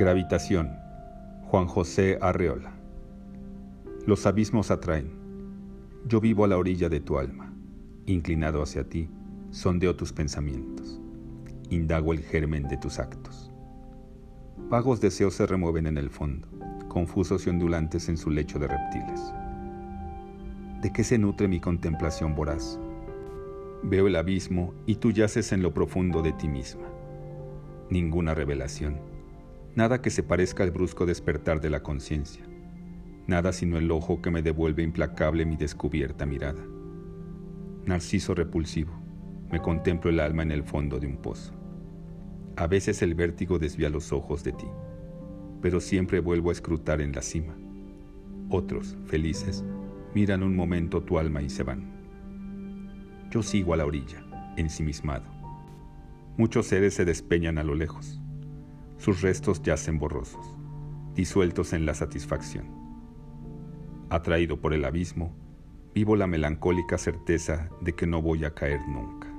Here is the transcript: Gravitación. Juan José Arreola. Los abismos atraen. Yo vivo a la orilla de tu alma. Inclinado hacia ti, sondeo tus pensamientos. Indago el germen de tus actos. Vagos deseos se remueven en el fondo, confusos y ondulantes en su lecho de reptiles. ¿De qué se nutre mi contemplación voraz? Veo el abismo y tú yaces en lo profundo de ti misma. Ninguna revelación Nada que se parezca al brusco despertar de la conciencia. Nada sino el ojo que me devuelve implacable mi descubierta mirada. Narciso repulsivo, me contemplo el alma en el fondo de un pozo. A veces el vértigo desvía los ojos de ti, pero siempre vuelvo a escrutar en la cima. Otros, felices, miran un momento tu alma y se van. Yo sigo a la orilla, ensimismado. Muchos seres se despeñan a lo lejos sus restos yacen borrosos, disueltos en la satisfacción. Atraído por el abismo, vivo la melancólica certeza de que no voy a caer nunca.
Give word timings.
Gravitación. 0.00 0.78
Juan 1.42 1.66
José 1.66 2.16
Arreola. 2.22 2.72
Los 4.06 4.24
abismos 4.24 4.70
atraen. 4.70 5.10
Yo 6.06 6.22
vivo 6.22 6.46
a 6.46 6.48
la 6.48 6.56
orilla 6.56 6.88
de 6.88 7.00
tu 7.00 7.18
alma. 7.18 7.52
Inclinado 8.06 8.62
hacia 8.62 8.88
ti, 8.88 9.10
sondeo 9.50 9.96
tus 9.96 10.10
pensamientos. 10.14 11.02
Indago 11.68 12.14
el 12.14 12.20
germen 12.20 12.66
de 12.66 12.78
tus 12.78 12.98
actos. 12.98 13.52
Vagos 14.70 15.02
deseos 15.02 15.34
se 15.34 15.44
remueven 15.44 15.86
en 15.86 15.98
el 15.98 16.08
fondo, 16.08 16.48
confusos 16.88 17.46
y 17.46 17.50
ondulantes 17.50 18.08
en 18.08 18.16
su 18.16 18.30
lecho 18.30 18.58
de 18.58 18.68
reptiles. 18.68 19.34
¿De 20.80 20.90
qué 20.94 21.04
se 21.04 21.18
nutre 21.18 21.46
mi 21.46 21.60
contemplación 21.60 22.34
voraz? 22.34 22.78
Veo 23.82 24.06
el 24.06 24.16
abismo 24.16 24.72
y 24.86 24.94
tú 24.94 25.10
yaces 25.10 25.52
en 25.52 25.60
lo 25.60 25.74
profundo 25.74 26.22
de 26.22 26.32
ti 26.32 26.48
misma. 26.48 26.88
Ninguna 27.90 28.32
revelación 28.32 29.19
Nada 29.76 30.02
que 30.02 30.10
se 30.10 30.24
parezca 30.24 30.64
al 30.64 30.72
brusco 30.72 31.06
despertar 31.06 31.60
de 31.60 31.70
la 31.70 31.82
conciencia. 31.82 32.44
Nada 33.28 33.52
sino 33.52 33.78
el 33.78 33.90
ojo 33.92 34.20
que 34.20 34.30
me 34.32 34.42
devuelve 34.42 34.82
implacable 34.82 35.44
mi 35.46 35.56
descubierta 35.56 36.26
mirada. 36.26 36.60
Narciso 37.86 38.34
repulsivo, 38.34 38.92
me 39.48 39.60
contemplo 39.60 40.10
el 40.10 40.18
alma 40.18 40.42
en 40.42 40.50
el 40.50 40.64
fondo 40.64 40.98
de 40.98 41.06
un 41.06 41.18
pozo. 41.18 41.54
A 42.56 42.66
veces 42.66 43.00
el 43.02 43.14
vértigo 43.14 43.60
desvía 43.60 43.90
los 43.90 44.12
ojos 44.12 44.42
de 44.42 44.52
ti, 44.52 44.66
pero 45.62 45.78
siempre 45.80 46.18
vuelvo 46.18 46.50
a 46.50 46.52
escrutar 46.52 47.00
en 47.00 47.12
la 47.12 47.22
cima. 47.22 47.56
Otros, 48.48 48.96
felices, 49.06 49.64
miran 50.14 50.42
un 50.42 50.56
momento 50.56 51.04
tu 51.04 51.16
alma 51.20 51.42
y 51.42 51.48
se 51.48 51.62
van. 51.62 53.28
Yo 53.30 53.44
sigo 53.44 53.72
a 53.72 53.76
la 53.76 53.86
orilla, 53.86 54.26
ensimismado. 54.56 55.26
Muchos 56.36 56.66
seres 56.66 56.94
se 56.94 57.04
despeñan 57.04 57.56
a 57.58 57.62
lo 57.62 57.76
lejos 57.76 58.20
sus 59.00 59.22
restos 59.22 59.62
yacen 59.62 59.98
borrosos, 59.98 60.58
disueltos 61.14 61.72
en 61.72 61.86
la 61.86 61.94
satisfacción. 61.94 62.70
Atraído 64.10 64.60
por 64.60 64.74
el 64.74 64.84
abismo, 64.84 65.34
vivo 65.94 66.16
la 66.16 66.26
melancólica 66.26 66.98
certeza 66.98 67.70
de 67.80 67.94
que 67.94 68.06
no 68.06 68.20
voy 68.20 68.44
a 68.44 68.54
caer 68.54 68.80
nunca. 68.86 69.29